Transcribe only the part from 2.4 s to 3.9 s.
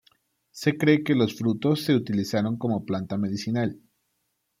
como planta medicinal.